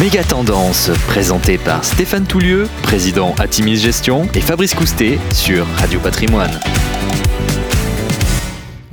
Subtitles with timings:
[0.00, 6.58] Méga Tendance, présenté par Stéphane Toulieu, président Atimis Gestion, et Fabrice Coustet sur Radio Patrimoine.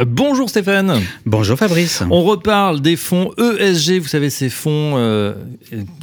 [0.06, 1.02] Bonjour Stéphane.
[1.26, 2.04] Bonjour Fabrice.
[2.12, 5.34] On reparle des fonds ESG, vous savez ces fonds euh,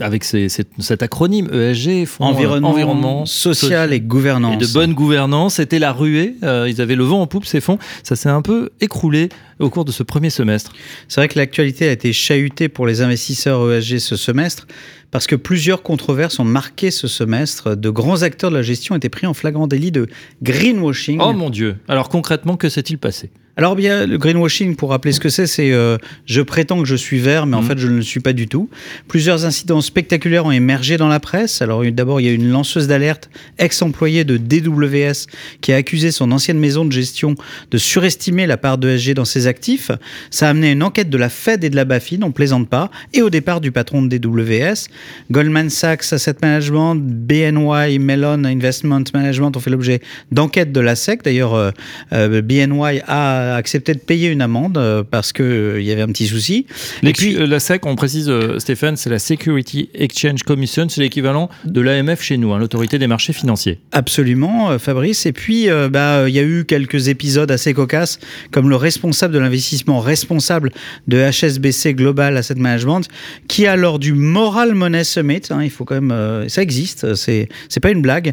[0.01, 4.55] avec ces, cet acronyme ESG, fonds environnement, environnement social et gouvernance.
[4.55, 7.61] Et de bonne gouvernance, c'était la ruée, euh, ils avaient le vent en poupe ces
[7.61, 9.29] fonds, ça s'est un peu écroulé
[9.61, 10.73] au cours de ce premier semestre.
[11.07, 14.67] C'est vrai que l'actualité a été chahutée pour les investisseurs ESG ce semestre
[15.13, 17.77] parce que plusieurs controverses ont marqué ce semestre.
[17.77, 20.09] De grands acteurs de la gestion étaient pris en flagrant délit de
[20.43, 21.21] greenwashing.
[21.23, 23.31] Oh mon Dieu Alors concrètement, que s'est-il passé?
[23.57, 26.97] Alors bien, le greenwashing, pour rappeler ce que c'est, c'est euh, je prétends que je
[26.97, 27.67] suis vert, mais en mmh.
[27.67, 28.69] fait je ne le suis pas du tout.
[29.07, 31.63] Plusieurs incidents spectaculaires ont émergé dans la presse.
[31.63, 35.29] Alors d'abord, il y a une lanceuse d'alerte, ex-employée de DWS,
[35.61, 37.37] qui a accusé son ancienne maison de gestion
[37.71, 39.93] de surestimer la part d'ESG dans ses actifs.
[40.31, 42.91] Ça a amené une enquête de la Fed et de la BaFin, on plaisante pas,
[43.13, 44.89] et au départ du patron de DWS.
[45.31, 50.01] Goldman Sachs Asset Management, BNY Mellon Investment Management ont fait l'objet
[50.33, 51.23] d'enquêtes de la SEC.
[51.23, 51.71] D'ailleurs, euh,
[52.13, 56.09] euh, BNY a accepté de payer une amende euh, parce qu'il euh, y avait un
[56.09, 56.67] petit souci.
[57.03, 61.51] Et puis euh, la SEC, on précise, Stéphane, c'est la Security Exchange Commission, c'est l'équivalent
[61.65, 63.81] de l'AMF chez nous, hein, l'autorité des marchés financiers.
[63.93, 65.27] Absolument, Fabrice.
[65.27, 68.19] Et puis, bah, il y a eu quelques épisodes assez cocasses,
[68.51, 70.71] comme le responsable de l'investissement responsable
[71.09, 73.09] de HSBC Global Asset Management,
[73.49, 77.49] qui a lors du Moral Money Summit, hein, il faut quand même, ça existe, c'est
[77.69, 78.33] c'est pas une blague,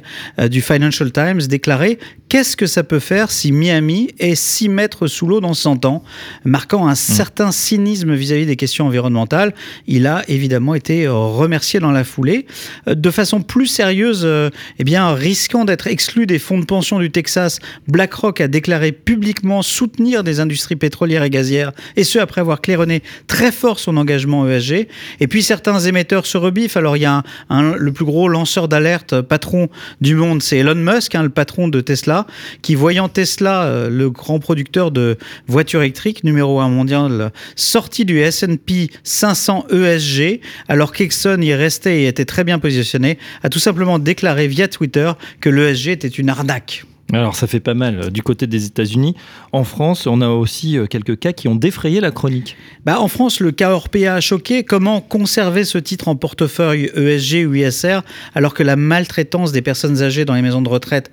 [0.49, 1.99] du Financial Times, déclaré
[2.31, 6.01] qu'est-ce que ça peut faire si Miami est 6 mètres sous l'eau dans 100 ans,
[6.45, 6.95] marquant un mmh.
[6.95, 9.53] certain cynisme vis-à-vis des questions environnementales.
[9.85, 12.45] Il a évidemment été euh, remercié dans la foulée.
[12.87, 16.99] Euh, de façon plus sérieuse, euh, eh bien, risquant d'être exclu des fonds de pension
[16.99, 22.39] du Texas, BlackRock a déclaré publiquement soutenir des industries pétrolières et gazières, et ce après
[22.39, 24.87] avoir claironné très fort son engagement ESG.
[25.19, 26.77] Et puis certains émetteurs se rebiffent.
[26.77, 29.67] Alors il y a un, le plus gros lanceur d'alerte, patron
[29.99, 32.20] du monde, c'est Elon Musk, hein, le patron de Tesla,
[32.61, 35.17] qui voyant Tesla, le grand producteur de
[35.47, 42.07] voitures électriques, numéro 1 mondial, sorti du S&P 500 ESG, alors qu'Exxon y restait et
[42.07, 46.85] était très bien positionné, a tout simplement déclaré via Twitter que l'ESG était une arnaque.
[47.13, 49.15] Alors ça fait pas mal euh, du côté des États-Unis.
[49.51, 52.55] En France, on a aussi euh, quelques cas qui ont défrayé la chronique.
[52.85, 54.63] Bah, en France, le cas Orpea a choqué.
[54.63, 57.99] Comment conserver ce titre en portefeuille ESG ou ISR
[58.33, 61.11] alors que la maltraitance des personnes âgées dans les maisons de retraite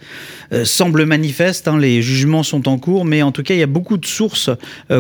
[0.53, 1.79] euh, semble manifeste hein.
[1.79, 4.51] Les jugements sont en cours, mais en tout cas, il y a beaucoup de sources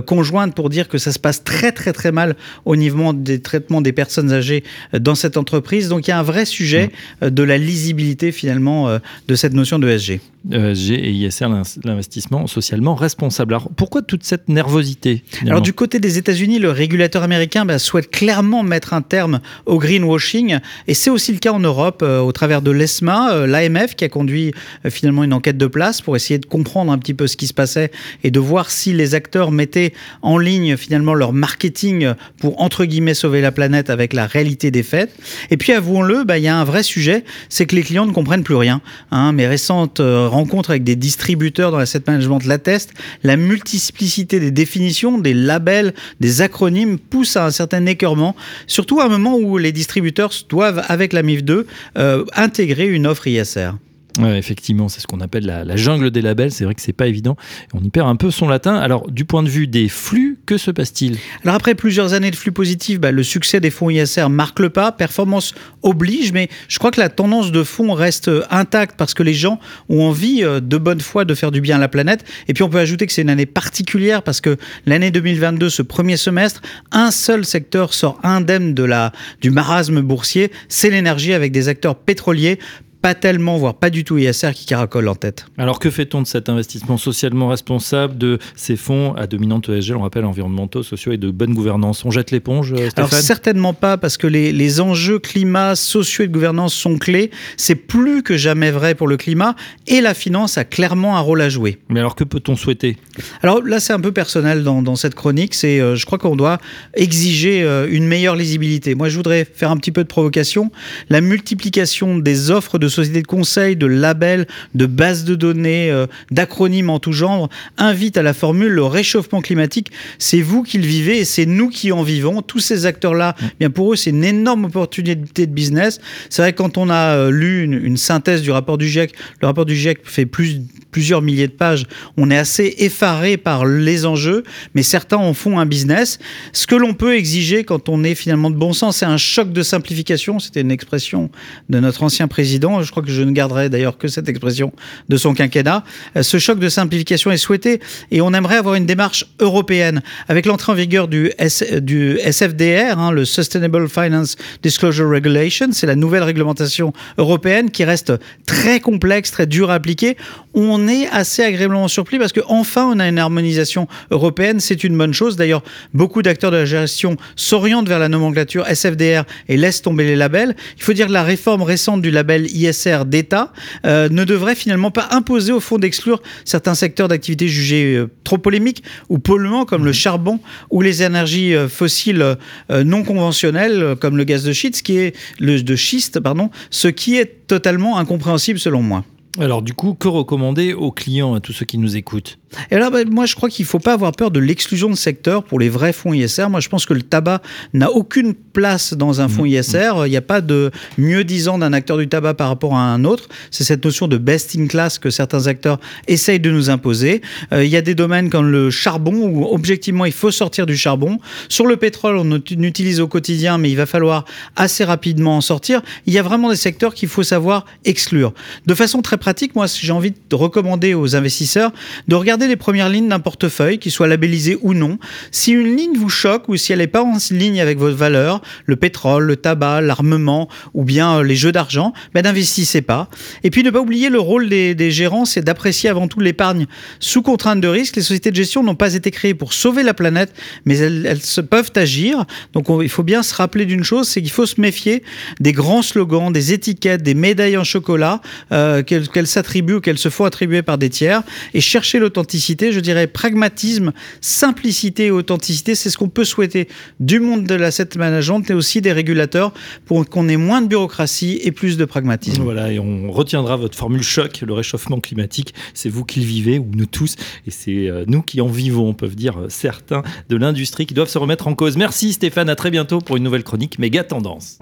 [0.06, 3.80] conjointes pour dire que ça se passe très très très mal au niveau des traitements
[3.80, 5.88] des personnes âgées dans cette entreprise.
[5.88, 6.90] Donc il y a un vrai sujet
[7.22, 7.30] mmh.
[7.30, 8.98] de la lisibilité finalement
[9.28, 10.20] de cette notion d'ESG.
[10.50, 11.48] ESG et ISR,
[11.84, 13.54] l'investissement socialement responsable.
[13.54, 18.10] Alors pourquoi toute cette nervosité Alors du côté des États-Unis, le régulateur américain bah, souhaite
[18.10, 22.32] clairement mettre un terme au greenwashing et c'est aussi le cas en Europe euh, au
[22.32, 24.52] travers de l'ESMA, euh, l'AMF qui a conduit
[24.84, 27.46] euh, finalement une enquête de place pour essayer de comprendre un petit peu ce qui
[27.46, 27.90] se passait
[28.24, 33.14] et de voir si les acteurs mettaient en ligne finalement leur marketing pour entre guillemets
[33.14, 35.10] sauver la planète avec la réalité des faits.
[35.50, 38.12] Et puis avouons-le, bah, il y a un vrai sujet, c'est que les clients ne
[38.12, 38.80] comprennent plus rien.
[39.10, 39.32] Hein.
[39.32, 45.34] Mes récentes rencontres avec des distributeurs dans l'asset management l'attestent, la multiplicité des définitions, des
[45.34, 50.32] labels, des acronymes pousse à un certain écœurement, surtout à un moment où les distributeurs
[50.48, 51.66] doivent, avec la MIF 2,
[51.96, 53.72] euh, intégrer une offre ISR.
[54.18, 56.50] Ouais, effectivement, c'est ce qu'on appelle la, jungle des labels.
[56.50, 57.36] C'est vrai que c'est pas évident.
[57.72, 58.74] On y perd un peu son latin.
[58.74, 61.18] Alors, du point de vue des flux, que se passe-t-il?
[61.44, 64.70] Alors, après plusieurs années de flux positifs, bah, le succès des fonds ISR marque le
[64.70, 64.90] pas.
[64.90, 69.34] Performance oblige, mais je crois que la tendance de fonds reste intacte parce que les
[69.34, 72.24] gens ont envie euh, de bonne foi de faire du bien à la planète.
[72.48, 75.82] Et puis, on peut ajouter que c'est une année particulière parce que l'année 2022, ce
[75.82, 81.52] premier semestre, un seul secteur sort indemne de la, du marasme boursier, c'est l'énergie avec
[81.52, 82.58] des acteurs pétroliers
[83.00, 85.46] pas tellement, voire pas du tout ISR qui caracole en tête.
[85.56, 90.02] Alors que fait-on de cet investissement socialement responsable, de ces fonds à dominante ESG, on
[90.02, 92.04] rappelle environnementaux, sociaux et de bonne gouvernance?
[92.04, 92.92] On jette l'éponge, euh, Stéphane?
[92.96, 97.30] Alors certainement pas, parce que les, les, enjeux climat, sociaux et de gouvernance sont clés.
[97.56, 99.54] C'est plus que jamais vrai pour le climat,
[99.86, 101.78] et la finance a clairement un rôle à jouer.
[101.88, 102.96] Mais alors que peut-on souhaiter?
[103.42, 106.36] Alors là, c'est un peu personnel dans, dans cette chronique, c'est euh, je crois qu'on
[106.36, 106.58] doit
[106.94, 108.94] exiger euh, une meilleure lisibilité.
[108.94, 110.70] Moi, je voudrais faire un petit peu de provocation.
[111.08, 115.90] La multiplication des offres de de sociétés de conseil, de labels, de bases de données,
[115.90, 120.78] euh, d'acronymes en tout genre, invitent à la formule le réchauffement climatique, c'est vous qui
[120.78, 122.42] le vivez et c'est nous qui en vivons.
[122.42, 123.46] Tous ces acteurs-là, mm.
[123.60, 126.00] bien pour eux, c'est une énorme opportunité de business.
[126.30, 129.46] C'est vrai que quand on a euh, lu une, synthèse du rapport du GIEC, le
[129.46, 131.84] rapport du GIEC fait plus, plusieurs milliers de pages,
[132.16, 134.44] on est assez effaré par les enjeux,
[134.74, 136.18] mais certains en font un business.
[136.52, 139.52] Ce que l'on peut exiger quand on est finalement de bon sens, c'est un choc
[139.52, 140.38] de simplification.
[140.38, 141.30] C'était une expression
[141.68, 142.77] de notre ancien président.
[142.82, 144.72] Je crois que je ne garderai d'ailleurs que cette expression
[145.08, 145.84] de son quinquennat.
[146.16, 147.80] Euh, ce choc de simplification est souhaité
[148.10, 153.24] et on aimerait avoir une démarche européenne avec l'entrée en vigueur du, SFDR, hein, le
[153.24, 155.68] Sustainable Finance Disclosure Regulation.
[155.72, 158.12] C'est la nouvelle réglementation européenne qui reste
[158.46, 160.16] très complexe, très dure à appliquer.
[160.54, 164.60] On est assez agréablement surpris parce qu'enfin on a une harmonisation européenne.
[164.60, 165.36] C'est une bonne chose.
[165.36, 165.62] D'ailleurs,
[165.94, 170.56] beaucoup d'acteurs de la gestion s'orientent vers la nomenclature SFDR et laissent tomber les labels.
[170.76, 172.67] Il faut dire que la réforme récente du label ISR
[173.06, 173.52] d'État
[173.84, 178.38] euh, ne devrait finalement pas imposer au fond d'exclure certains secteurs d'activité jugés euh, trop
[178.38, 179.94] polémiques ou polluants comme le mhm.
[179.94, 182.36] charbon ou les énergies euh, fossiles
[182.70, 187.16] non conventionnelles comme le gaz de schiste, qui est le de schiste, pardon, ce qui
[187.16, 189.04] est totalement incompréhensible selon moi.
[189.38, 192.38] Alors du coup, que recommander aux clients, à tous ceux qui nous écoutent?
[192.70, 194.94] Et alors, ben, moi, je crois qu'il ne faut pas avoir peur de l'exclusion de
[194.94, 196.48] secteur pour les vrais fonds ISR.
[196.48, 197.42] Moi, je pense que le tabac
[197.74, 199.48] n'a aucune place dans un fonds mmh.
[199.48, 199.92] ISR.
[200.06, 203.04] Il n'y a pas de mieux disant d'un acteur du tabac par rapport à un
[203.04, 203.28] autre.
[203.50, 207.20] C'est cette notion de best in class que certains acteurs essayent de nous imposer.
[207.52, 210.76] Euh, il y a des domaines comme le charbon où, objectivement, il faut sortir du
[210.76, 211.18] charbon.
[211.48, 214.24] Sur le pétrole, on utilise au quotidien, mais il va falloir
[214.56, 215.82] assez rapidement en sortir.
[216.06, 218.32] Il y a vraiment des secteurs qu'il faut savoir exclure.
[218.66, 221.72] De façon très pratique, moi, j'ai envie de recommander aux investisseurs
[222.06, 224.98] de regarder les premières lignes d'un portefeuille, qu'il soit labellisé ou non.
[225.30, 228.42] Si une ligne vous choque ou si elle n'est pas en ligne avec votre valeur,
[228.66, 233.08] le pétrole, le tabac, l'armement ou bien euh, les jeux d'argent, ben n'investissez pas.
[233.44, 236.66] Et puis ne pas oublier le rôle des, gérants, c'est d'apprécier avant tout l'épargne
[237.00, 237.96] sous contrainte de risque.
[237.96, 240.32] Les sociétés de gestion n'ont pas été créées pour sauver la planète,
[240.64, 241.18] mais elles,
[241.50, 242.24] peuvent agir.
[242.52, 245.02] Donc il faut bien se rappeler d'une chose, c'est qu'il faut se méfier
[245.40, 248.20] des grands slogans, des étiquettes, des médailles en chocolat
[248.52, 248.82] euh,
[249.12, 251.22] qu'elles s'attribuent ou qu'elles se font attribuer par des tiers
[251.54, 256.68] et chercher l'authenticité je dirais pragmatisme, simplicité et authenticité, c'est ce qu'on peut souhaiter
[257.00, 259.52] du monde de l'asset management et aussi des régulateurs
[259.86, 262.42] pour qu'on ait moins de bureaucratie et plus de pragmatisme.
[262.42, 266.58] Voilà, et on retiendra votre formule choc, le réchauffement climatique, c'est vous qui le vivez,
[266.58, 267.16] ou nous tous,
[267.46, 270.94] et c'est euh, nous qui en vivons, on peut dire euh, certains de l'industrie qui
[270.94, 271.76] doivent se remettre en cause.
[271.76, 274.58] Merci Stéphane, à très bientôt pour une nouvelle chronique Méga Tendance.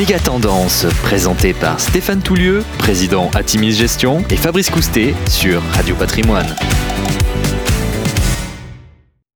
[0.00, 6.56] Méga Tendance, présenté par Stéphane Toulieu, président Atimis Gestion, et Fabrice Coustet sur Radio Patrimoine.